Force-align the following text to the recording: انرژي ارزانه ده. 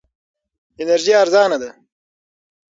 انرژي 0.81 1.13
ارزانه 1.21 1.57
ده. 1.61 1.69